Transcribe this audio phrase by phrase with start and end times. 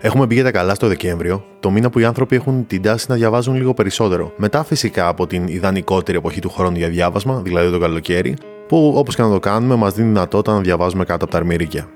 [0.00, 0.16] Γεια σου.
[0.16, 3.06] Έχουμε μπει για τα καλά στο Δεκέμβριο, το μήνα που οι άνθρωποι έχουν την τάση
[3.08, 4.32] να διαβάζουν λίγο περισσότερο.
[4.36, 8.36] Μετά φυσικά από την ιδανικότερη εποχή του χρόνου για διάβασμα, δηλαδή το καλοκαίρι,
[8.68, 11.88] που όπως και να το κάνουμε μας δίνει δυνατότητα να διαβάζουμε κάτω από τα αρμυρίκια.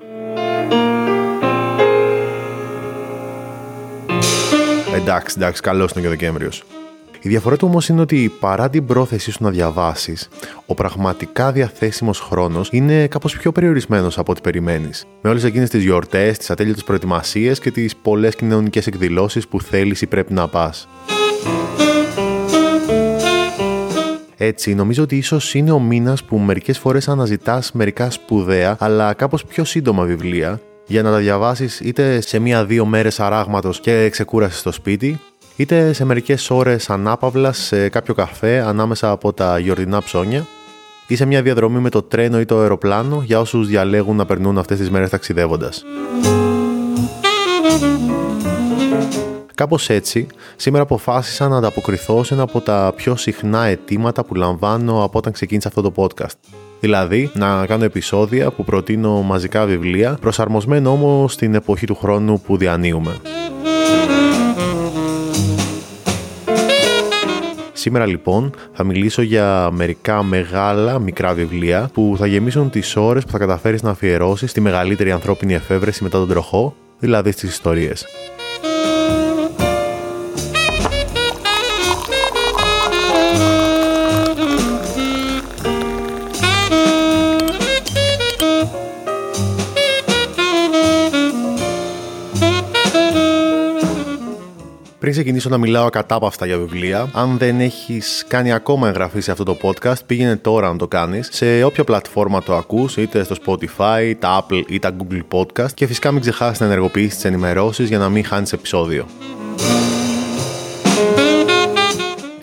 [4.94, 6.64] Εντάξει, εντάξει, καλός είναι και ο Δεκέμβριος.
[7.24, 10.28] Η διαφορά του όμως είναι ότι παρά την πρόθεσή σου να διαβάσεις,
[10.66, 15.04] ο πραγματικά διαθέσιμος χρόνος είναι κάπως πιο περιορισμένος από ό,τι περιμένεις.
[15.22, 20.02] Με όλες εκείνες τις γιορτές, τις ατέλειωτες προετοιμασίες και τις πολλές κοινωνικές εκδηλώσεις που θέλεις
[20.02, 20.88] ή πρέπει να πας.
[24.36, 29.44] Έτσι, νομίζω ότι ίσως είναι ο μήνας που μερικές φορές αναζητάς μερικά σπουδαία αλλά κάπως
[29.44, 34.72] πιο σύντομα βιβλία για να τα διαβάσεις είτε σε μία-δύο μέρες αράγματος και ξεκούραση στο
[34.72, 35.20] σπίτι,
[35.56, 40.46] είτε σε μερικές ώρες ανάπαυλας σε κάποιο καφέ ανάμεσα από τα γιορτινά ψώνια
[41.06, 44.58] ή σε μια διαδρομή με το τρένο ή το αεροπλάνο για όσους διαλέγουν να περνούν
[44.58, 45.84] αυτές τις μέρες ταξιδεύοντας.
[49.54, 55.04] Κάπως έτσι, σήμερα αποφάσισα να ανταποκριθώ σε ένα από τα πιο συχνά αιτήματα που λαμβάνω
[55.04, 56.34] από όταν ξεκίνησα αυτό το podcast.
[56.80, 62.56] Δηλαδή, να κάνω επεισόδια που προτείνω μαζικά βιβλία, προσαρμοσμένο όμως στην εποχή του χρόνου που
[62.56, 63.20] διανύουμε.
[67.84, 73.30] Σήμερα λοιπόν θα μιλήσω για μερικά μεγάλα μικρά βιβλία που θα γεμίσουν τις ώρες που
[73.30, 78.06] θα καταφέρεις να αφιερώσεις τη μεγαλύτερη ανθρώπινη εφεύρεση μετά τον τροχό, δηλαδή στις ιστορίες.
[95.14, 99.56] Ξεκινήσω να μιλάω ακατάπαυστα για βιβλία, αν δεν έχεις κάνει ακόμα εγγραφή σε αυτό το
[99.62, 104.46] podcast, πήγαινε τώρα να το κάνεις σε όποια πλατφόρμα το ακούς, είτε στο Spotify, τα
[104.46, 108.08] Apple ή τα Google Podcast και φυσικά μην ξεχάσεις να ενεργοποιήσεις τις ενημερώσεις για να
[108.08, 109.06] μην χάνεις επεισόδιο.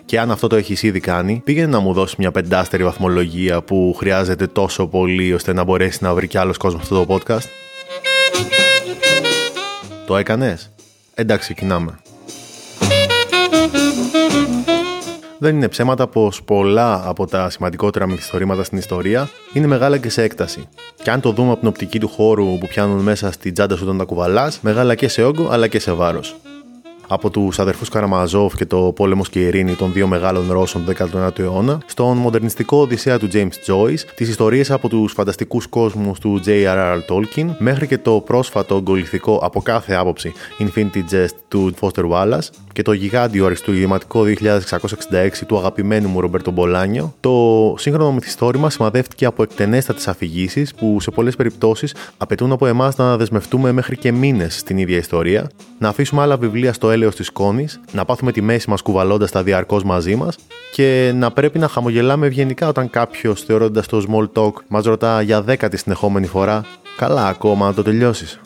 [0.06, 3.96] Και αν αυτό το έχεις ήδη κάνει, πήγαινε να μου δώσεις μια πεντάστερη βαθμολογία που
[3.98, 7.48] χρειάζεται τόσο πολύ ώστε να μπορέσει να βρει κι άλλος κόσμος αυτό το podcast.
[10.06, 10.72] Το έκανες;
[11.14, 12.01] Εντάξει, ξεκινάμε.
[15.44, 20.24] Δεν είναι ψέματα πως πολλά από τα σημαντικότερα μυθιστορήματα στην ιστορία είναι μεγάλα και σε
[20.24, 20.68] έκταση.
[21.04, 23.84] Και αν το δούμε από την οπτική του χώρου που πιάνουν μέσα στην τσάντα σου
[23.84, 26.36] όταν τα κουβαλάς, μεγάλα και σε όγκο αλλά και σε βάρος
[27.14, 30.94] από τους αδερφούς Καραμαζόφ και το Πόλεμος και η Ειρήνη των δύο μεγάλων Ρώσων του
[31.14, 36.42] 19ου αιώνα, στον μοντερνιστικό Οδυσσέα του James Joyce, τις ιστορίες από τους φανταστικούς κόσμους του
[36.46, 37.00] J.R.R.
[37.10, 42.82] Tolkien, μέχρι και το πρόσφατο ογκολιθικό από κάθε άποψη Infinity Jest του Foster Wallace και
[42.82, 50.08] το γιγάντιο αριστούργηματικό 2666 του αγαπημένου μου Ρομπέρτο Μπολάνιο, το σύγχρονο μυθιστόρημα σημαδεύτηκε από εκτενέστατες
[50.08, 54.98] αφηγήσεις που σε πολλές περιπτώσεις απαιτούν από εμάς να δεσμευτούμε μέχρι και μήνες στην ίδια
[54.98, 55.50] ιστορία,
[55.80, 59.44] να αφήσουμε άλλα βιβλία στο έλεος της σκόνης, να πάθουμε τη μέση μας κουβαλώντας τα
[59.44, 60.38] διαρκώς μαζί μας
[60.74, 65.42] και να πρέπει να χαμογελάμε ευγενικά όταν κάποιος θεωρώντας το small talk μας ρωτά για
[65.42, 66.66] δέκατη συνεχόμενη φορά
[67.02, 68.40] Καλά ακόμα να το τελειώσεις.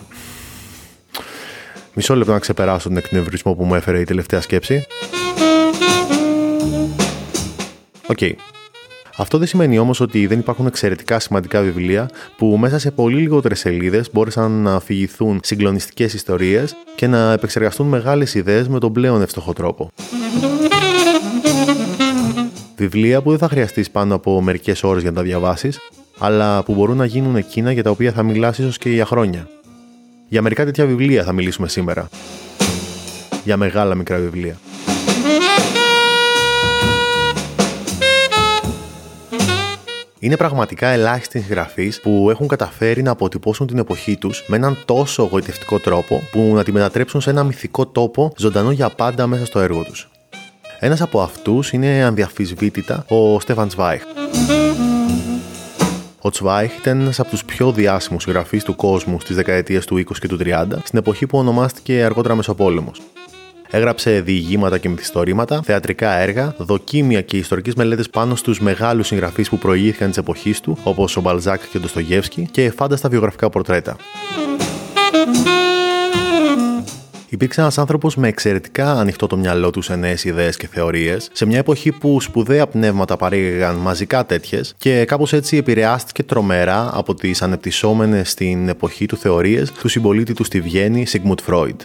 [1.96, 4.86] Μισό λεπτό να ξεπεράσω τον εκνευρισμό που μου έφερε η τελευταία σκέψη.
[8.08, 8.18] OK.
[8.22, 8.32] Okay.
[9.18, 13.60] Αυτό δεν σημαίνει όμως ότι δεν υπάρχουν εξαιρετικά σημαντικά βιβλία που μέσα σε πολύ λιγότερες
[13.60, 19.54] σελίδες μπόρεσαν να αφηγηθούν συγκλονιστικές ιστορίες και να επεξεργαστούν μεγάλες ιδέες με τον πλέον εύστοχο
[19.54, 19.90] τρόπο.
[22.76, 25.80] Βιβλία που δεν θα χρειαστείς πάνω από μερικές ώρες για να τα διαβάσεις,
[26.18, 29.48] αλλά που μπορούν να γίνουν εκείνα για τα οποία θα μιλάς ίσως και για χρόνια.
[30.28, 32.10] Για μερικά τέτοια βιβλία θα μιλήσουμε σήμερα.
[33.44, 34.58] Για μεγάλα μικρά βιβλία.
[40.20, 45.24] Είναι πραγματικά ελάχιστοι συγγραφείς που έχουν καταφέρει να αποτυπώσουν την εποχή τους με έναν τόσο
[45.24, 49.60] γοητευτικό τρόπο που να τη μετατρέψουν σε ένα μυθικό τόπο ζωντανό για πάντα μέσα στο
[49.60, 50.10] έργο τους.
[50.80, 54.04] Ένας από αυτούς είναι ανδιαφυσβήτητα ο Στέφαν Σβάιχ.
[56.26, 60.04] Ο Τσβάιχ ήταν ένας από τους πιο διάσημους συγγραφείς του κόσμου στις δεκαετίες του 20
[60.20, 63.02] και του 30, στην εποχή που ονομάστηκε αργότερα Μεσοπόλεμος.
[63.70, 69.58] Έγραψε διηγήματα και μυθιστορήματα, θεατρικά έργα, δοκίμια και ιστορικές μελέτες πάνω στους μεγάλους συγγραφείς που
[69.58, 73.96] προηγήθηκαν της εποχής του, όπως ο Μπαλζάκ και ο Ντοστογεύσκη, και φάνταστα βιογραφικά πορτρέτα.
[77.30, 81.46] Υπήρξε ένας άνθρωπος με εξαιρετικά ανοιχτό το μυαλό του σε νέες ιδέες και θεωρίες, σε
[81.46, 87.42] μια εποχή που σπουδαία πνεύματα παρήγαγαν μαζικά τέτοιες και κάπως έτσι επηρεάστηκε τρομερά από τις
[87.42, 91.82] ανεπτυσσόμενες στην εποχή του θεωρίες του συμπολίτη του στη Βιέννη, Σιγμουτ Φρόιντ.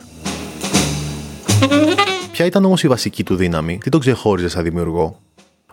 [2.33, 5.19] Ποια ήταν όμως η βασική του δύναμη, τι τον ξεχώριζε σαν δημιουργό;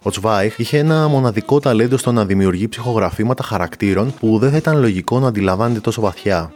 [0.02, 4.80] Ο Τσβάιχ είχε ένα μοναδικό ταλέντο στο να δημιουργεί ψυχογραφήματα χαρακτήρων που δεν θα ήταν
[4.80, 6.52] λογικό να αντιλαμβάνεται τόσο βαθιά.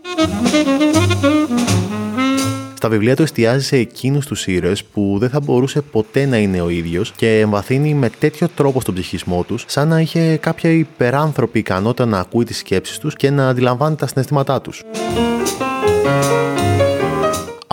[2.81, 6.62] Στα βιβλία του εστιάζει σε εκείνους τους ήρωες που δεν θα μπορούσε ποτέ να είναι
[6.62, 11.60] ο ίδιος και εμβαθύνει με τέτοιο τρόπο στον ψυχισμό τους, σαν να είχε κάποια υπεράνθρωπη
[11.60, 14.83] ικανότητα να ακούει τις σκέψεις τους και να αντιλαμβάνει τα συναισθήματά τους.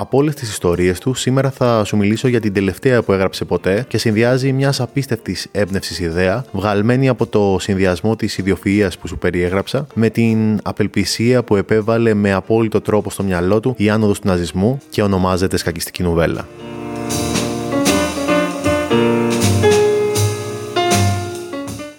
[0.08, 3.84] Από όλες τις ιστορίες του, σήμερα θα σου μιλήσω για την τελευταία που έγραψε ποτέ
[3.88, 9.86] και συνδυάζει μια απίστευτη έμπνευση ιδέα, βγαλμένη από το συνδυασμό της ιδιοφυα που σου περιέγραψα,
[9.94, 14.80] με την απελπισία που επέβαλε με απόλυτο τρόπο στο μυαλό του η άνοδος του ναζισμού
[14.90, 16.48] και ονομάζεται σκακιστική νουβέλα.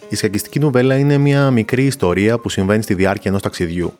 [0.09, 3.93] Η σκακιστική νουβέλα είναι μια μικρή ιστορία που συμβαίνει στη διάρκεια ενός ταξιδιού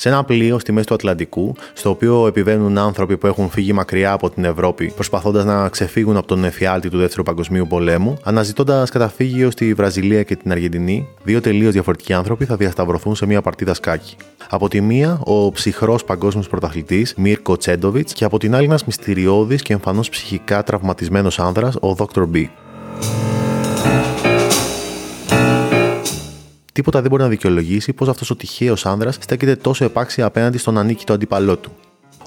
[0.00, 4.12] σε ένα πλοίο στη μέση του Ατλαντικού, στο οποίο επιβαίνουν άνθρωποι που έχουν φύγει μακριά
[4.12, 9.50] από την Ευρώπη, προσπαθώντας να ξεφύγουν από τον εφιάλτη του Δεύτερου Παγκοσμίου Πολέμου, αναζητώντας καταφύγιο
[9.50, 14.16] στη Βραζιλία και την Αργεντινή, δύο τελείως διαφορετικοί άνθρωποι θα διασταυρωθούν σε μια παρτίδα σκάκι.
[14.48, 19.62] Από τη μία, ο ψυχρός παγκόσμιος πρωταθλητής Μίρκο Τσέντοβιτς και από την άλλη, ένας μυστηριώδης
[19.62, 22.22] και εμφανώς ψυχικά τραυματισμένος άνδρας, ο Dr.
[22.34, 22.46] B.
[26.80, 30.78] Τίποτα δεν μπορεί να δικαιολογήσει πω αυτός ο τυχαίος άνδρας στέκεται τόσο επάξια απέναντι στον
[30.78, 31.70] ανίκητο αντίπαλό του.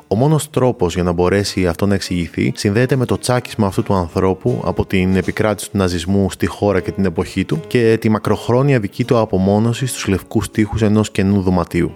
[0.07, 3.93] Ο μόνος τρόπος για να μπορέσει αυτό να εξηγηθεί συνδέεται με το τσάκισμα αυτού του
[3.93, 8.79] ανθρώπου από την επικράτηση του ναζισμού στη χώρα και την εποχή του και τη μακροχρόνια
[8.79, 11.91] δική του απομόνωση στους λευκούς τείχους ενός καινού δωματίου.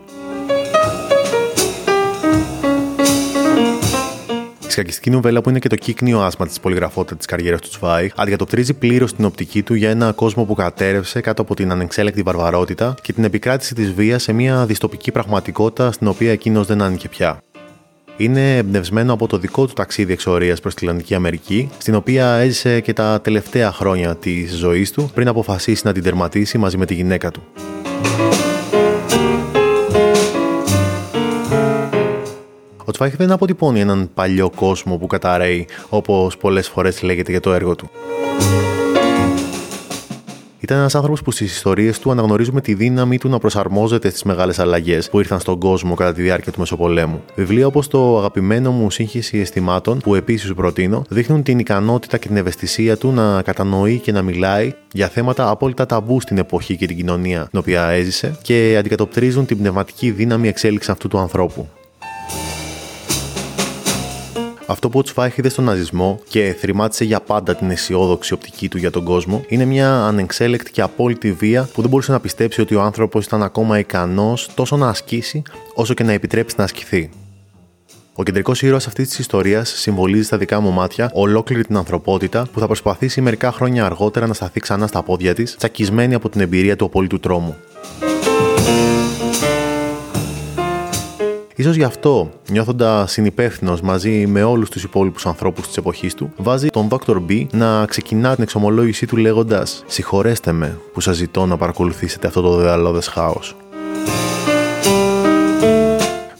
[4.77, 8.73] Σκακιστική νουβέλα που είναι και το κύκνιο άσμα της πολυγραφότητας της καριέρας του Τσβάι, αντικατοπτρίζει
[8.73, 13.13] πλήρως την οπτική του για ένα κόσμο που κατέρευσε κάτω από την ανεξέλεκτη βαρβαρότητα και
[13.13, 17.41] την επικράτηση της βίας σε μια διστοπική πραγματικότητα στην οποία εκείνος δεν άνοιγε πια.
[18.17, 22.79] Είναι εμπνευσμένο από το δικό του ταξίδι εξορίας προς τη Λατινική Αμερική, στην οποία έζησε
[22.79, 26.93] και τα τελευταία χρόνια της ζωής του πριν αποφασίσει να την τερματίσει μαζί με τη
[26.93, 27.43] γυναίκα του.
[32.97, 37.53] Ο Τσβάιχ δεν αποτυπώνει έναν παλιό κόσμο που καταραίει, όπως πολλές φορές λέγεται για το
[37.53, 37.89] έργο του.
[40.59, 44.59] Ήταν ένας άνθρωπος που στις ιστορίες του αναγνωρίζουμε τη δύναμη του να προσαρμόζεται στις μεγάλες
[44.59, 47.23] αλλαγές που ήρθαν στον κόσμο κατά τη διάρκεια του Μεσοπολέμου.
[47.35, 52.27] Βιβλία όπως το αγαπημένο μου Σύγχυση Αισθημάτων, που επίσης σου προτείνω, δείχνουν την ικανότητα και
[52.27, 56.85] την ευαισθησία του να κατανοεί και να μιλάει για θέματα απόλυτα ταμπού στην εποχή και
[56.85, 61.67] την κοινωνία την οποία έζησε και αντικατοπτρίζουν την πνευματική δύναμη εξέλιξη αυτού του ανθρώπου.
[64.69, 68.77] Αυτό που ο Τσφάιχ είδε στον ναζισμό και θρημάτισε για πάντα την αισιόδοξη οπτική του
[68.77, 72.75] για τον κόσμο είναι μια ανεξέλεκτη και απόλυτη βία που δεν μπορούσε να πιστέψει ότι
[72.75, 75.41] ο άνθρωπος ήταν ακόμα ικανός τόσο να ασκήσει
[75.73, 77.09] όσο και να επιτρέψει να ασκηθεί.
[78.13, 82.59] Ο κεντρικός ήρωας αυτής της ιστορίας συμβολίζει στα δικά μου μάτια ολόκληρη την ανθρωπότητα που
[82.59, 86.75] θα προσπαθήσει μερικά χρόνια αργότερα να σταθεί ξανά στα πόδια της, τσακισμένη από την εμπειρία
[86.75, 87.55] του απόλυτου τρόμου.
[91.63, 96.67] Σω γι' αυτό, νιώθοντα συνυπεύθυνος μαζί με όλους τους υπόλοιπους ανθρώπους της εποχής του, βάζει
[96.67, 97.15] τον Dr.
[97.29, 102.41] B να ξεκινά την εξομολόγησή του λέγοντας: Συγχωρέστε με που σας ζητώ να παρακολουθήσετε αυτό
[102.41, 103.55] το δεδαλώδες χάος.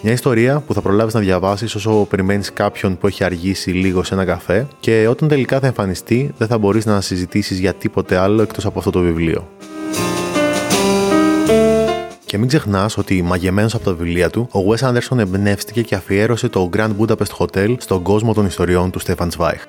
[0.02, 4.14] Μια ιστορία που θα προλάβεις να διαβάσεις όσο περιμένεις κάποιον που έχει αργήσει λίγο σε
[4.14, 8.42] ένα καφέ και όταν τελικά θα εμφανιστεί δεν θα μπορείς να συζητήσεις για τίποτε άλλο
[8.42, 9.48] εκτός από αυτό το βιβλίο.
[12.28, 16.50] Και μην ξεχνάς ότι μαγεμένος από τα βιβλία του, ο Wes Anderson εμπνεύστηκε και αφιέρωσε
[16.50, 19.62] το Grand Budapest Hotel στον κόσμο των ιστοριών του Stefan Zweig.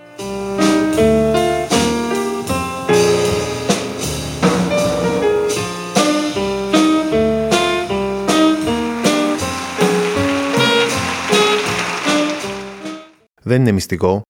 [13.43, 14.23] Δεν είναι μυστικό.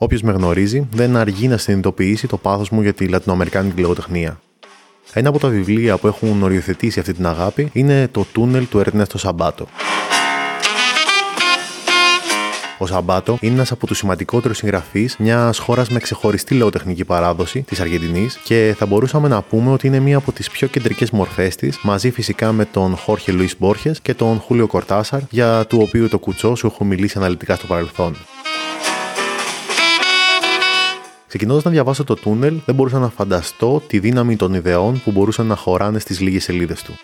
[0.00, 4.40] Όποιος με γνωρίζει δεν αργεί να συνειδητοποιήσει το πάθος μου για τη λατινοαμερικάνικη λογοτεχνία.
[5.12, 9.18] Ένα από τα βιβλία που έχουν οριοθετήσει αυτή την αγάπη είναι το τούνελ του Ερνέστο
[9.18, 9.66] Σαμπάτο.
[12.78, 17.80] Ο Σαμπάτο είναι ένας από τους σημαντικότερους συγγραφείς μιας χώρας με ξεχωριστή λογοτεχνική παράδοση, της
[17.80, 21.78] Αργεντινής, και θα μπορούσαμε να πούμε ότι είναι μία από τις πιο κεντρικές μορφές της,
[21.82, 26.18] μαζί φυσικά με τον Χόρχε Λουίς Μπόρχες και τον Χούλιο Κορτάσαρ, για του οποίου το
[26.18, 28.16] κουτσό σου έχω μιλήσει αναλυτικά στο παρελθόν.
[31.36, 35.46] Ξεκινώντας να διαβάσω το τούνελ, δεν μπορούσα να φανταστώ τη δύναμη των ιδεών που μπορούσαν
[35.46, 36.94] να χωράνε στις λίγες σελίδες του.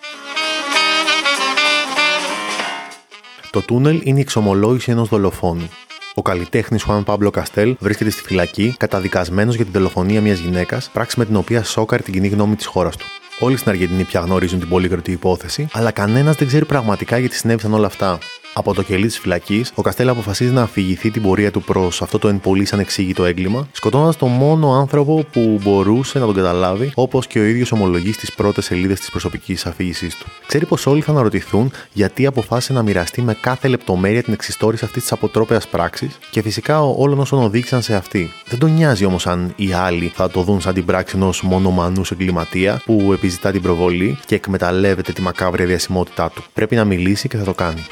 [3.51, 5.69] Το τούνελ είναι η εξομολόγηση ενός δολοφόνου.
[6.15, 11.19] Ο καλλιτέχνης Χουάν Πάμπλο Καστέλ βρίσκεται στη φυλακή καταδικασμένος για την δολοφονία μιας γυναίκας, πράξη
[11.19, 13.07] με την οποία σόκαρε την κοινή γνώμη της χώρας του.
[13.39, 17.75] Όλοι στην Αργεντινή πια γνωρίζουν την πολύκροτη υπόθεση, αλλά κανένας δεν ξέρει πραγματικά γιατί συνέβησαν
[17.75, 18.19] όλα αυτά.
[18.55, 22.19] Από το κελί της φυλακής, ο Καστέλ αποφασίζει να αφηγηθεί την πορεία του προς αυτό
[22.19, 27.27] το εν πολύ ανεξήγητο έγκλημα, σκοτώνοντας τον μόνο άνθρωπο που μπορούσε να τον καταλάβει, όπως
[27.27, 30.27] και ο ίδιος ομολογείς στι πρώτες σελίδες της προσωπικής αφήγησής του.
[30.47, 35.03] Ξέρει πως όλοι θα αναρωτηθούν γιατί αποφάσισε να μοιραστεί με κάθε λεπτομέρεια την εξιστόρηση αυτής
[35.03, 38.31] της αποτρόπαιας πράξης και φυσικά όλων όσων οδήγησαν σε αυτή.
[38.47, 42.11] Δεν τον νοιάζει όμως αν οι άλλοι θα το δουν σαν την πράξη ενός μονομανούς
[42.11, 46.45] εγκληματία που επιζητά την προβολή και εκμεταλλεύεται τη μακάβρια διασημότητά του.
[46.55, 47.83] Πρέπει να μιλήσει και θα το κάνει.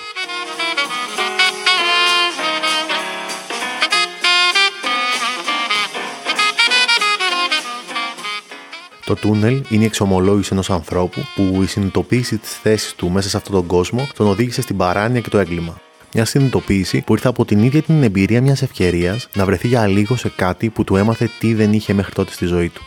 [9.10, 13.36] Το τούνελ είναι η εξομολόγηση ενός ανθρώπου που η συνειδητοποίηση της θέσης του μέσα σε
[13.36, 15.80] αυτόν τον κόσμο τον οδήγησε στην παράνοια και το έγκλημα.
[16.14, 20.16] Μια συνειδητοποίηση που ήρθε από την ίδια την εμπειρία μιας ευκαιρίας να βρεθεί για λίγο
[20.16, 22.82] σε κάτι που του έμαθε τι δεν είχε μέχρι τότε στη ζωή του.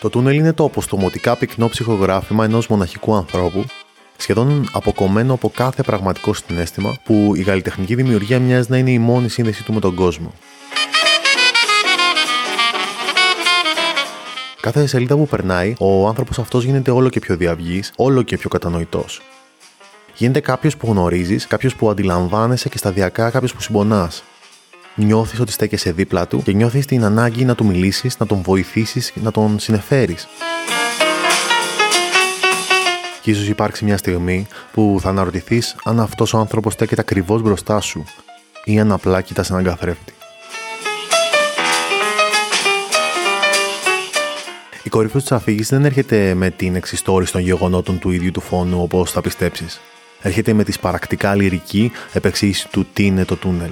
[0.00, 3.64] Το τούνελ είναι το αποστομωτικά πυκνό ψυχογράφημα ενός μοναχικού ανθρώπου,
[4.16, 9.28] σχεδόν αποκομμένο από κάθε πραγματικό συνέστημα, που η καλλιτεχνική δημιουργία μοιάζει να είναι η μόνη
[9.28, 10.32] σύνδεση του με τον κόσμο.
[14.64, 18.48] Κάθε σελίδα που περνάει, ο άνθρωπος αυτός γίνεται όλο και πιο διαυγής, όλο και πιο
[18.48, 19.22] κατανοητός.
[20.16, 24.22] Γίνεται κάποιος που γνωρίζεις, κάποιος που αντιλαμβάνεσαι και σταδιακά κάποιος που συμπονάς.
[24.94, 29.12] Νιώθεις ότι στέκεσαι δίπλα του και νιώθεις την ανάγκη να του μιλήσεις, να τον βοηθήσεις,
[29.14, 30.28] να τον συνεφέρεις.
[33.22, 37.80] Και ίσως υπάρξει μια στιγμή που θα αναρωτηθείς αν αυτός ο άνθρωπος στέκεται ακριβώς μπροστά
[37.80, 38.04] σου
[38.64, 40.12] ή αν απλά κοιτάς έναν καθρέφτη.
[44.86, 48.82] Η κορυφή της αφήγησης δεν έρχεται με την εξιστόρηση των γεγονότων του ίδιου του φόνου
[48.82, 49.80] όπως θα πιστέψεις.
[50.22, 53.70] Έρχεται με τη σπαρακτικά λυρική επεξήγηση του τι είναι το τούνελ.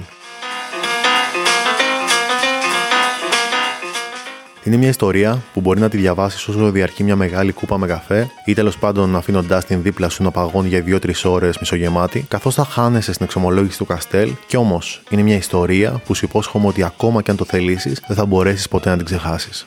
[4.63, 8.29] Είναι μια ιστορία που μπορεί να τη διαβάσεις όσο διαρκεί μια μεγάλη κούπα με καφέ
[8.45, 12.65] ή τέλος πάντων αφήνοντάς την δίπλα σου να παγώνει για 2-3 ώρες μισογεμάτη, καθώς θα
[12.65, 17.21] χάνεσαι στην εξομολόγηση του Καστέλ, και όμως είναι μια ιστορία που σου υπόσχομαι ότι ακόμα
[17.21, 19.65] και αν το θελήσεις, δεν θα μπορέσεις ποτέ να την ξεχάσεις.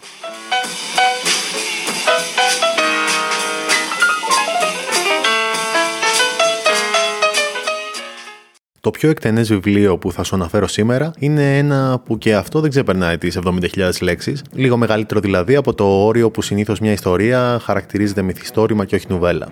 [8.87, 12.71] Το πιο εκτενές βιβλίο που θα σου αναφέρω σήμερα είναι ένα που και αυτό δεν
[12.71, 18.23] ξεπερνάει τις 70.000 λέξεις, λίγο μεγαλύτερο δηλαδή από το όριο που συνήθως μια ιστορία χαρακτηρίζεται
[18.23, 19.49] μυθιστόρημα και όχι νουβέλα.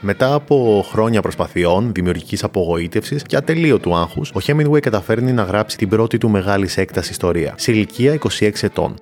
[0.00, 5.88] Μετά από χρόνια προσπαθειών, δημιουργικής απογοήτευσης και ατελείωτου άγχους, ο Hemingway καταφέρνει να γράψει την
[5.88, 8.94] πρώτη του μεγάλη έκταση ιστορία, σε ηλικία 26 ετών.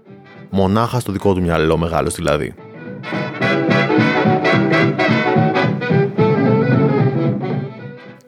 [0.51, 2.55] Μονάχα στο δικό του μυαλό, μεγάλος δηλαδή.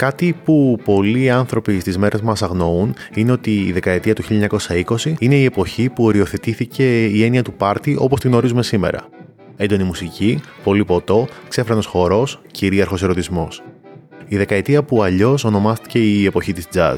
[0.02, 5.34] Κάτι που πολλοί άνθρωποι στις μέρες μας αγνοούν είναι ότι η δεκαετία του 1920 είναι
[5.34, 9.08] η εποχή που οριοθετήθηκε η έννοια του πάρτι όπως την ορίζουμε σήμερα.
[9.56, 13.62] Έντονη μουσική, πολύ ποτό, ξέφρανος χορός, κυρίαρχος ερωτισμός.
[14.28, 16.96] Η δεκαετία που αλλιώς ονομάστηκε η εποχή της jazz.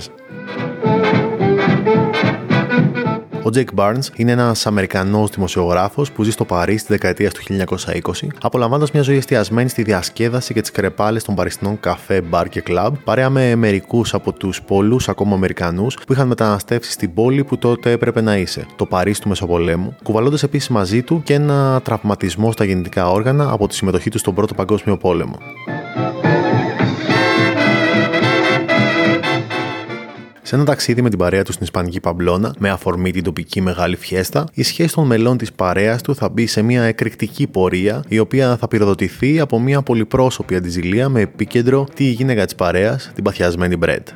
[3.46, 7.40] Ο Jake Barnes είναι ένας Αμερικανός δημοσιογράφος που ζει στο Παρίσι τη δεκαετία του
[8.02, 12.60] 1920, απολαμβάνοντας μια ζωή εστιασμένη στη διασκέδαση και τις κρεπάλες των παριστινών καφέ, μπαρ και
[12.60, 17.58] κλαμπ, παρέα με μερικούς από τους πολλούς ακόμα Αμερικανούς που είχαν μεταναστεύσει στην πόλη που
[17.58, 22.52] τότε έπρεπε να είσαι, το Παρίσι του Μεσοπολέμου, κουβαλώντας επίσης μαζί του και ένα τραυματισμό
[22.52, 25.38] στα γεννητικά όργανα από τη συμμετοχή του στον Πρώτο Παγκόσμιο Πόλεμο.
[30.54, 33.96] Σε ένα ταξίδι με την παρέα του στην Ισπανική Παμπλώνα, με αφορμή την τοπική μεγάλη
[33.96, 38.18] φιέστα, η σχέση των μελών της παρέας του θα μπει σε μια εκρηκτική πορεία, η
[38.18, 43.76] οποία θα πυροδοτηθεί από μια πολυπρόσωπη αντιζηλία με επίκεντρο τη γυναίκα της παρέας, την παθιασμένη
[43.76, 44.08] Μπρέτ.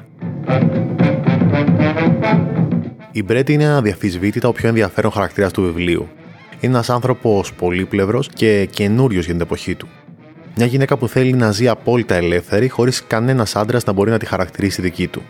[3.12, 6.08] Η Μπρέτ είναι αδιαφυσβήτητα ο πιο ενδιαφέρον χαρακτήρας του βιβλίου.
[6.60, 9.88] Είναι ένας άνθρωπος πολύπλευρος και καινούριος για την εποχή του.
[10.56, 14.26] Μια γυναίκα που θέλει να ζει απόλυτα ελεύθερη, χωρίς κανένας άντρας να μπορεί να τη
[14.26, 15.22] χαρακτηρίσει δική του.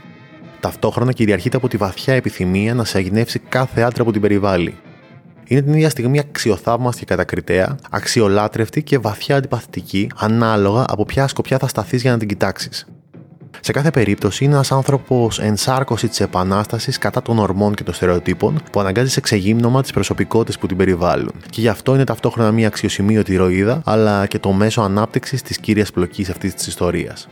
[0.61, 4.77] Ταυτόχρονα κυριαρχείται από τη βαθιά επιθυμία να σε αγνεύσει κάθε άντρα που την περιβάλλει.
[5.45, 11.59] Είναι την ίδια στιγμή αξιοθαύμαστη και κατακριτέα, αξιολάτρευτη και βαθιά αντιπαθητική, ανάλογα από ποια σκοπιά
[11.59, 12.87] θα σταθείς για να την κοιτάξεις.
[13.61, 18.61] Σε κάθε περίπτωση είναι ένας άνθρωπος ενσάρκωσης της επανάστασης κατά των ορμών και των στερεοτύπων
[18.73, 21.33] που αναγκάζει σε ξεγύμνομα τις προσωπικότητες που την περιβάλλουν.
[21.51, 25.91] Και γι' αυτό είναι ταυτόχρονα μια αξιοσημείωτη ηρωίδα, αλλά και το μέσο ανάπτυξης της κύριας
[25.91, 27.29] πλοκής αυτής της ιστορίας.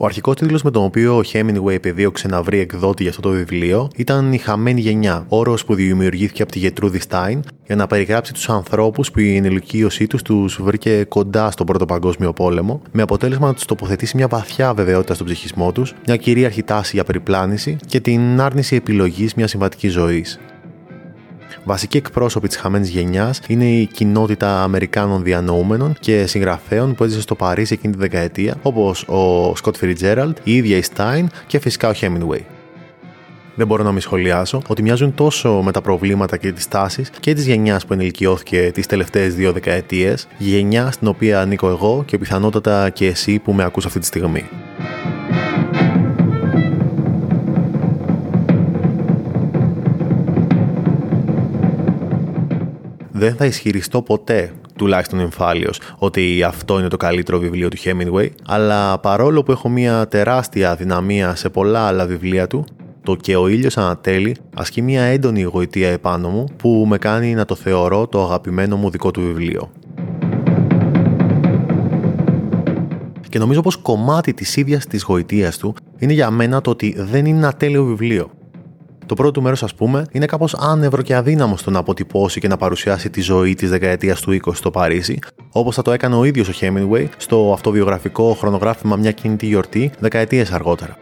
[0.00, 3.30] Ο αρχικός τίτλος με τον οποίο ο Hemingway επιδίωξε να βρει εκδότη για αυτό το
[3.30, 8.32] βιβλίο ήταν Η Χαμένη Γενιά, όρος που δημιουργήθηκε από τη Γετρούδη Στάιν για να περιγράψει
[8.32, 13.46] τους ανθρώπους που η ενηλικίωσή τους τους βρήκε κοντά στον Πρώτο Παγκόσμιο Πόλεμο, με αποτέλεσμα
[13.46, 18.00] να τους τοποθετήσει μια βαθιά βεβαιότητα στον ψυχισμό τους, μια κυρίαρχη τάση για περιπλάνηση και
[18.00, 20.38] την άρνηση επιλογής μιας συμβατικής ζωής.
[21.68, 27.34] Βασικοί εκπρόσωποι της χαμένης γενιάς είναι η κοινότητα Αμερικάνων διανοούμενων και συγγραφέων που έζησε στο
[27.34, 31.92] Παρίσι εκείνη τη δεκαετία, όπως ο Σκοτ Φιριτζέραλτ, η ίδια η Στάιν και φυσικά ο
[31.92, 32.46] Χέμινγκουέι.
[33.54, 37.34] Δεν μπορώ να μην σχολιάσω ότι μοιάζουν τόσο με τα προβλήματα και τις τάσεις και
[37.34, 42.90] της γενιάς που ενηλικιώθηκε τις τελευταίες δύο δεκαετίες, γενιά στην οποία ανήκω εγώ και πιθανότατα
[42.90, 44.44] και εσύ που με ακούς αυτή τη στιγμή.
[53.18, 58.98] Δεν θα ισχυριστώ ποτέ τουλάχιστον εμφάλιος, ότι αυτό είναι το καλύτερο βιβλίο του Hemingway, αλλά
[58.98, 62.64] παρόλο που έχω μια τεράστια δυναμία σε πολλά άλλα βιβλία του,
[63.02, 67.44] το «Και ο ήλιος ανατέλει» ασκεί μια έντονη γοητεία επάνω μου που με κάνει να
[67.44, 69.70] το θεωρώ το αγαπημένο μου δικό του βιβλίο.
[73.28, 77.26] Και νομίζω πως κομμάτι της ίδιας της γοητείας του είναι για μένα το ότι δεν
[77.26, 78.30] είναι ένα τέλειο βιβλίο.
[79.08, 82.48] Το πρώτο του μέρος, ας πούμε, είναι κάπως άνευρο και αδύναμο στο να αποτυπώσει και
[82.48, 85.18] να παρουσιάσει τη ζωή της δεκαετίας του 20 στο Παρίσι,
[85.52, 90.52] όπως θα το έκανε ο ίδιος ο Hemingway στο αυτοβιογραφικό χρονογράφημα Μια κινητή γιορτή δεκαετίες
[90.52, 90.96] αργότερα.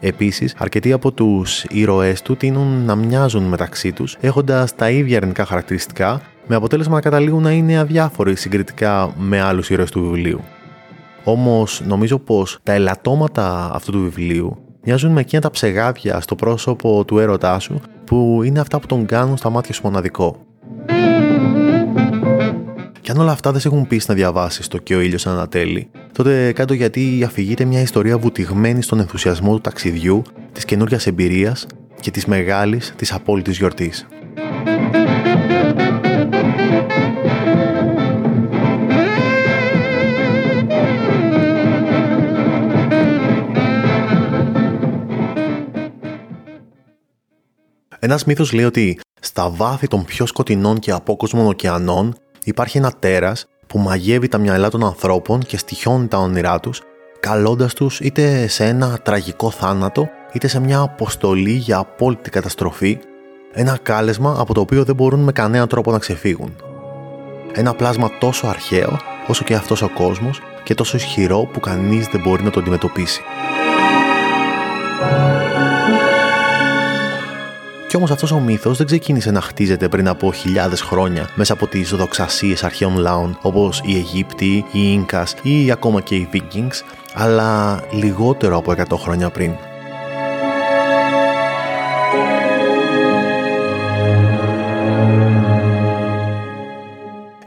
[0.00, 5.44] Επίσης, αρκετοί από τους ήρωές του τείνουν να μοιάζουν μεταξύ τους, έχοντας τα ίδια αρνητικά
[5.44, 10.40] χαρακτηριστικά, με αποτέλεσμα να καταλήγουν να είναι αδιάφοροι συγκριτικά με άλλους ήρωες του βιβλίου.
[11.24, 17.04] Όμως, νομίζω πως τα ελαττώματα αυτού του βιβλίου μοιάζουν με εκείνα τα ψεγάδια στο πρόσωπο
[17.04, 20.46] του έρωτά σου, που είναι αυτά που τον κάνουν στα μάτια σου μοναδικό.
[23.00, 25.90] Και αν όλα αυτά δεν σε έχουν πείσει να διαβάσεις το και ο ήλιος ανατέλει,
[26.12, 30.22] τότε κάτω γιατί αφηγείται μια ιστορία βουτυγμένη στον ενθουσιασμό του ταξιδιού,
[30.52, 31.66] της καινούργια εμπειρίας
[32.00, 34.06] και της μεγάλης, της απόλυτης γιορτής.
[48.04, 53.46] Ένας μύθος λέει ότι στα βάθη των πιο σκοτεινών και απόκοσμων ωκεανών υπάρχει ένα τέρας
[53.66, 56.82] που μαγεύει τα μυαλά των ανθρώπων και στοιχιώνει τα όνειρά τους,
[57.20, 62.98] καλώντας τους είτε σε ένα τραγικό θάνατο, είτε σε μια αποστολή για απόλυτη καταστροφή,
[63.52, 66.56] ένα κάλεσμα από το οποίο δεν μπορούν με κανένα τρόπο να ξεφύγουν.
[67.52, 72.20] Ένα πλάσμα τόσο αρχαίο όσο και αυτός ο κόσμος και τόσο ισχυρό που κανείς δεν
[72.20, 73.22] μπορεί να το αντιμετωπίσει.
[77.92, 81.66] Κι όμως αυτός ο μύθος δεν ξεκίνησε να χτίζεται πριν από χιλιάδες χρόνια μέσα από
[81.66, 86.82] τις δοξασίες αρχαίων λαών όπως οι Αιγύπτιοι, οι νκα ή ακόμα και οι Vikings,
[87.14, 89.52] αλλά λιγότερο από 100 χρόνια πριν.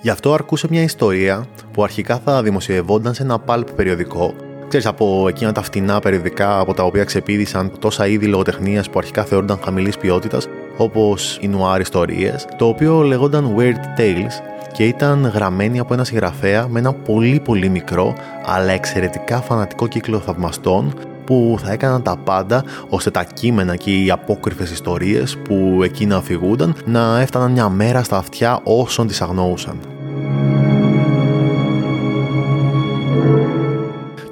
[0.02, 4.34] Γι' αυτό αρκούσε μια ιστορία που αρχικά θα δημοσιευόταν σε ένα pulp περιοδικό
[4.68, 9.24] ξέρεις, από εκείνα τα φτηνά περιοδικά από τα οποία ξεπίδησαν τόσα είδη λογοτεχνίας που αρχικά
[9.24, 10.48] θεωρούνταν χαμηλής ποιότητας,
[10.78, 16.68] όπως οι νουάρ ιστορίες, το οποίο λεγόταν Weird Tales και ήταν γραμμένη από ένα συγγραφέα
[16.68, 20.94] με ένα πολύ πολύ μικρό αλλά εξαιρετικά φανατικό κύκλο θαυμαστών
[21.26, 26.76] που θα έκαναν τα πάντα ώστε τα κείμενα και οι απόκρυφες ιστορίες που εκείνα αφηγούνταν
[26.86, 29.80] να έφταναν μια μέρα στα αυτιά όσων τις αγνοούσαν.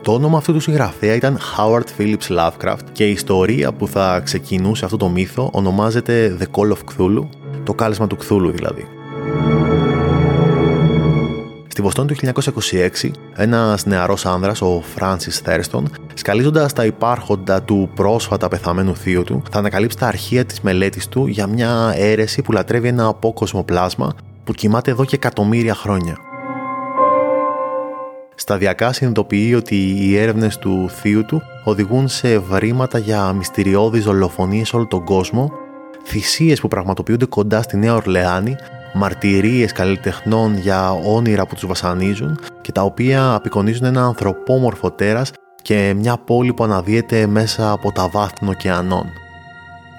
[0.03, 4.85] Το όνομα αυτού του συγγραφέα ήταν Howard Phillips Lovecraft και η ιστορία που θα ξεκινούσε
[4.85, 7.27] αυτό το μύθο ονομάζεται The Call of Cthulhu,
[7.63, 8.87] το κάλεσμα του Cthulhu δηλαδή.
[11.67, 12.41] Στη Βοστόνη του
[13.01, 19.41] 1926, ένας νεαρός άνδρας, ο Francis Thurston, σκαλίζοντας τα υπάρχοντα του πρόσφατα πεθαμένου θείου του,
[19.51, 24.15] θα ανακαλύψει τα αρχεία της μελέτης του για μια αίρεση που λατρεύει ένα απόκοσμο πλάσμα
[24.43, 26.17] που κοιμάται εδώ και εκατομμύρια χρόνια.
[28.35, 34.75] Σταδιακά συνειδητοποιεί ότι οι έρευνες του θείου του οδηγούν σε βρήματα για μυστηριώδεις δολοφονίε σε
[34.75, 35.51] όλο τον κόσμο,
[36.05, 38.55] θυσίες που πραγματοποιούνται κοντά στη Νέα Ορλεάνη,
[38.93, 45.93] μαρτυρίες καλλιτεχνών για όνειρα που τους βασανίζουν και τα οποία απεικονίζουν ένα ανθρωπόμορφο τέρας και
[45.97, 49.05] μια πόλη που αναδύεται μέσα από τα βάθη των ωκεανών.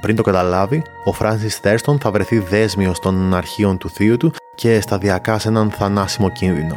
[0.01, 4.81] Πριν το καταλάβει, ο Φράνσις Θέρστον θα βρεθεί δέσμιος των αρχείων του θείου του και
[4.81, 6.77] σταδιακά σε έναν θανάσιμο κίνδυνο.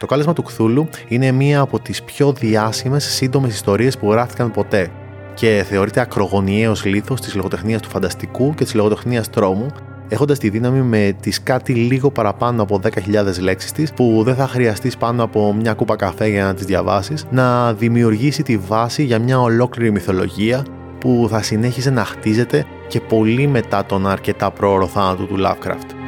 [0.00, 4.90] Το κάλεσμα του Κθούλου είναι μία από τις πιο διάσημες σύντομες ιστορίες που γράφτηκαν ποτέ
[5.34, 9.66] και θεωρείται ακρογωνιαίος λίθος της λογοτεχνίας του φανταστικού και της λογοτεχνίας τρόμου
[10.08, 14.46] έχοντας τη δύναμη με τις κάτι λίγο παραπάνω από 10.000 λέξεις της που δεν θα
[14.46, 19.18] χρειαστείς πάνω από μια κούπα καφέ για να τις διαβάσεις να δημιουργήσει τη βάση για
[19.18, 20.64] μια ολόκληρη μυθολογία
[20.98, 25.99] που θα συνέχιζε να χτίζεται και πολύ μετά τον αρκετά πρόωρο θάνατο του Lovecraft.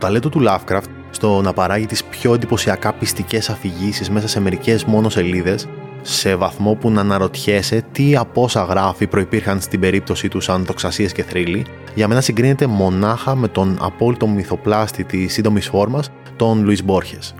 [0.00, 5.08] Ταλέντο του Lovecraft στο να παράγει τις πιο εντυπωσιακά πιστικές αφηγήσεις μέσα σε μερικές μόνο
[5.08, 5.68] σελίδες
[6.02, 11.12] σε βαθμό που να αναρωτιέσαι τι από όσα γράφει προϋπήρχαν στην περίπτωση τους σαν τοξασίες
[11.12, 16.84] και θρύλοι, για μένα συγκρίνεται μονάχα με τον απόλυτο μυθοπλάστη της σύντομης φόρμας, τον Λουίς
[16.84, 17.34] Μπόρχες.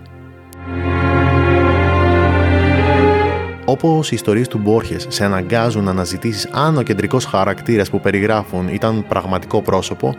[3.65, 8.67] Όπως οι ιστορίες του Μπόρχες σε αναγκάζουν να αναζητήσεις αν ο κεντρικός χαρακτήρας που περιγράφουν
[8.67, 10.15] ήταν πραγματικό πρόσωπο,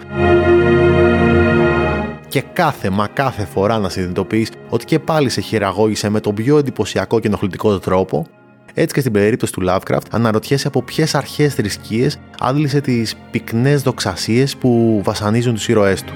[2.32, 6.58] και κάθε μα κάθε φορά να συνειδητοποιείς ότι και πάλι σε χειραγώγησε με τον πιο
[6.58, 8.26] εντυπωσιακό και ενοχλητικό τρόπο,
[8.74, 14.56] έτσι και στην περίπτωση του Lovecraft αναρωτιέσαι από ποιες αρχές θρησκείες άντλησε τις πυκνές δοξασίες
[14.56, 16.12] που βασανίζουν του ήρωές του.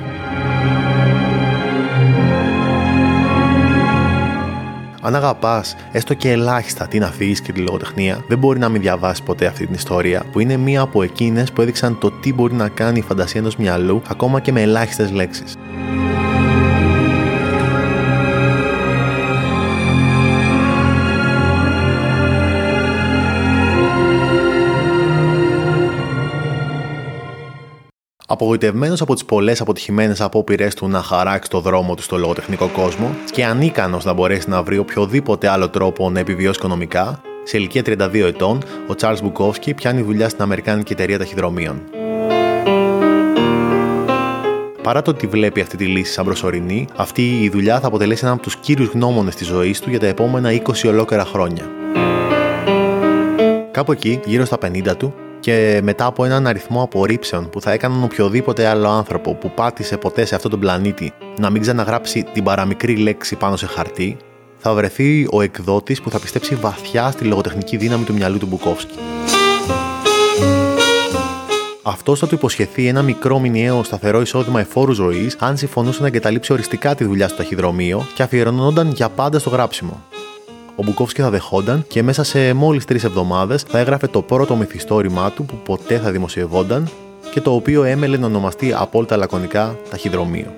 [5.00, 9.22] Αν αγαπάς έστω και ελάχιστα την αφήγηση και τη λογοτεχνία, δεν μπορεί να μην διαβάσεις
[9.22, 12.68] ποτέ αυτή την ιστορία, που είναι μία από εκείνες που έδειξαν το τι μπορεί να
[12.68, 15.54] κάνει η φαντασία ενός μυαλού ακόμα και με ελάχιστες λέξεις.
[28.28, 33.14] Απογοητευμένος από τις πολλές αποτυχημένες απόπειρές του να χαράξει το δρόμο του στο λογοτεχνικό κόσμο
[33.30, 38.14] και ανίκανος να μπορέσει να βρει οποιοδήποτε άλλο τρόπο να επιβιώσει οικονομικά, σε ηλικία 32
[38.14, 41.82] ετών, ο Charles Μπουκόφσκι πιάνει δουλειά στην Αμερικάνικη εταιρεία ταχυδρομείων.
[44.82, 48.34] Παρά το ότι βλέπει αυτή τη λύση σαν προσωρινή, αυτή η δουλειά θα αποτελέσει έναν
[48.34, 51.70] από τους κύριους γνώμονες της ζωής του για τα επόμενα 20 ολόκληρα χρόνια.
[53.70, 55.14] Κάπου εκεί, γύρω στα 50 του,
[55.46, 60.24] και μετά από έναν αριθμό απορρίψεων που θα έκαναν οποιοδήποτε άλλο άνθρωπο που πάτησε ποτέ
[60.24, 64.16] σε αυτόν τον πλανήτη να μην ξαναγράψει την παραμικρή λέξη πάνω σε χαρτί,
[64.58, 68.94] θα βρεθεί ο εκδότης που θα πιστέψει βαθιά στη λογοτεχνική δύναμη του μυαλού του Μπουκόφσκι.
[71.82, 76.52] Αυτός θα του υποσχεθεί ένα μικρό μηνιαίο σταθερό εισόδημα εφόρου ζωής αν συμφωνούσε να εγκαταλείψει
[76.52, 80.02] οριστικά τη δουλειά στο ταχυδρομείο και αφιερωνόταν για πάντα στο γράψιμο
[80.76, 85.30] ο Μπουκόφσκι θα δεχόταν και μέσα σε μόλις τρεις εβδομάδες θα έγραφε το πρώτο μυθιστόρημά
[85.30, 86.88] του που ποτέ θα δημοσιευόταν
[87.30, 90.54] και το οποίο έμελε να ονομαστεί απόλυτα λακωνικά ταχυδρομείο.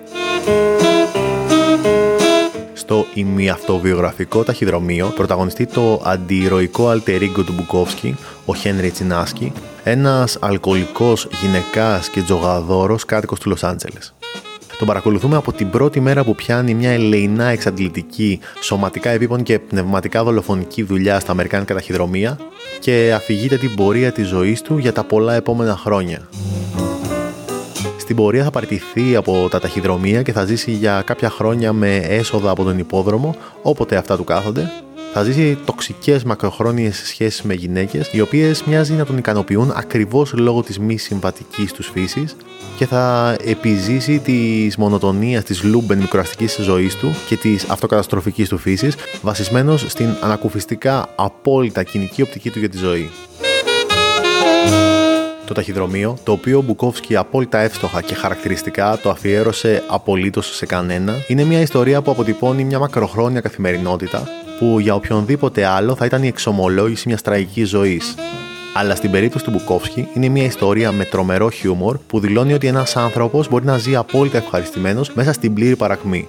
[2.72, 9.52] Στο ημιαυτοβιογραφικό ταχυδρομείο πρωταγωνιστεί το αντιηρωικό αλτερίγκο του Μπουκόφσκι, ο Χένρι Τσινάσκι,
[9.84, 14.17] ένας αλκοολικός γυναικάς και τζογαδόρος κάτοικος του Λος Άντζελες.
[14.78, 20.24] Τον παρακολουθούμε από την πρώτη μέρα που πιάνει μια ελεηνά εξαντλητική, σωματικά επίπονη και πνευματικά
[20.24, 22.38] δολοφονική δουλειά στα Αμερικάνικα ταχυδρομεία
[22.80, 26.28] και αφηγείται την πορεία της ζωής του για τα πολλά επόμενα χρόνια.
[27.98, 32.50] Στην πορεία θα παρτιθεί από τα ταχυδρομεία και θα ζήσει για κάποια χρόνια με έσοδα
[32.50, 34.70] από τον υπόδρομο όποτε αυτά του κάθονται
[35.12, 40.62] θα ζήσει τοξικές μακροχρόνιες σχέσεις με γυναίκες, οι οποίες μοιάζει να τον ικανοποιούν ακριβώς λόγω
[40.62, 42.36] της μη συμβατικής τους φύσης
[42.76, 48.94] και θα επιζήσει της μονοτονίας της λούμπεν μικροαστικής ζωής του και της αυτοκαταστροφικής του φύσης,
[49.22, 53.10] βασισμένος στην ανακουφιστικά απόλυτα κοινική οπτική του για τη ζωή.
[55.46, 61.14] Το ταχυδρομείο, το οποίο ο Μπουκόφσκι απόλυτα εύστοχα και χαρακτηριστικά το αφιέρωσε απολύτως σε κανένα,
[61.28, 66.26] είναι μια ιστορία που αποτυπώνει μια μακροχρόνια καθημερινότητα που για οποιονδήποτε άλλο θα ήταν η
[66.26, 68.14] εξομολόγηση μιας τραγικής ζωής.
[68.74, 72.96] Αλλά στην περίπτωση του Μπουκόφσκι είναι μια ιστορία με τρομερό χιούμορ που δηλώνει ότι ένας
[72.96, 76.28] άνθρωπος μπορεί να ζει απόλυτα ευχαριστημένος μέσα στην πλήρη παρακμή.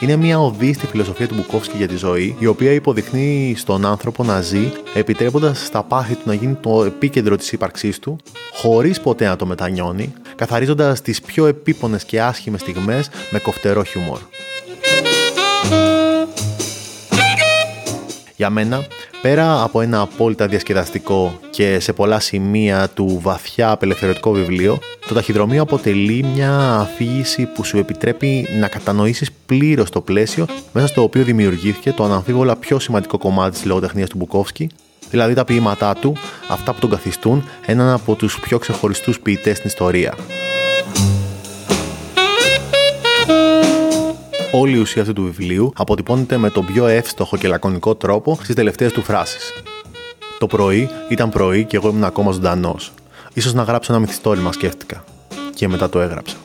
[0.00, 4.24] Είναι μια οδή στη φιλοσοφία του Μπουκόφσκι για τη ζωή, η οποία υποδεικνύει στον άνθρωπο
[4.24, 8.16] να ζει, επιτρέποντας στα πάθη του να γίνει το επίκεντρο της ύπαρξής του,
[8.52, 14.18] χωρίς ποτέ να το μετανιώνει, καθαρίζοντας τις πιο επίπονες και άσχημες στιγμές με κοφτερό χιούμορ.
[18.44, 18.86] Για μένα,
[19.22, 24.78] πέρα από ένα απόλυτα διασκεδαστικό και σε πολλά σημεία του βαθιά απελευθερωτικό βιβλίο,
[25.08, 31.02] το ταχυδρομείο αποτελεί μια αφήγηση που σου επιτρέπει να κατανοήσεις πλήρως το πλαίσιο μέσα στο
[31.02, 34.70] οποίο δημιουργήθηκε το αναμφίβολα πιο σημαντικό κομμάτι της λογοτεχνίας του Μπουκόφσκι,
[35.10, 36.16] δηλαδή τα ποίηματά του,
[36.48, 40.14] αυτά που τον καθιστούν έναν από τους πιο ξεχωριστούς ποιητές στην ιστορία.
[44.56, 48.54] Όλη η ουσία αυτού του βιβλίου αποτυπώνεται με τον πιο εύστοχο και λακωνικό τρόπο στις
[48.54, 49.52] τελευταίες του φράσεις.
[50.38, 52.92] Το πρωί ήταν πρωί και εγώ ήμουν ακόμα ζωντανός.
[53.40, 55.04] σω να γράψω ένα μυθιστόρημα, σκέφτηκα.
[55.54, 56.36] Και μετά το έγραψα.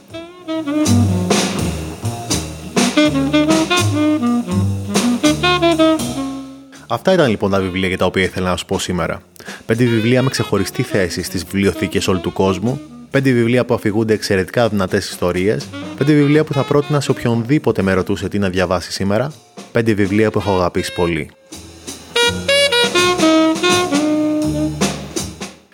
[6.87, 9.21] Αυτά ήταν λοιπόν τα βιβλία για τα οποία ήθελα να σου πω σήμερα.
[9.65, 14.69] Πέντε βιβλία με ξεχωριστή θέση στις βιβλιοθήκες όλου του κόσμου Πέντε βιβλία που αφηγούνται εξαιρετικά
[14.69, 15.67] δυνατές ιστορίες.
[15.97, 19.31] Πέντε βιβλία που θα πρότεινα σε οποιονδήποτε με ρωτούσε τι να διαβάσει σήμερα.
[19.71, 21.31] Πέντε βιβλία που έχω αγαπήσει πολύ.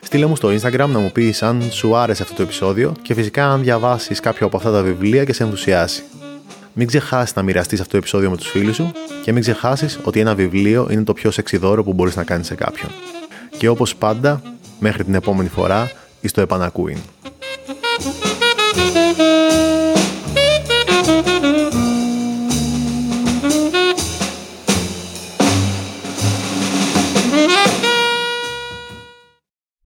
[0.02, 3.48] Στείλε μου στο Instagram να μου πεις αν σου άρεσε αυτό το επεισόδιο και φυσικά
[3.48, 6.04] αν διαβάσεις κάποιο από αυτά τα βιβλία και σε ενθουσιάσει.
[6.74, 8.92] μην ξεχάσεις να μοιραστείς αυτό το επεισόδιο με τους φίλους σου
[9.24, 12.56] και μην ξεχάσεις ότι ένα βιβλίο είναι το πιο σεξιδόρο που μπορείς να κάνεις σε
[12.56, 12.92] κάποιον.
[13.58, 14.42] Και όπως πάντα,
[14.80, 16.98] μέχρι την επόμενη φορά, εις το επανακούειν.